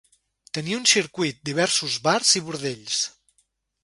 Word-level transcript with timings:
Tenia 0.57 0.77
un 0.77 0.87
circuit, 0.91 1.37
diversos 1.49 1.97
bars 2.07 2.31
i 2.39 2.43
bordells. 2.47 2.97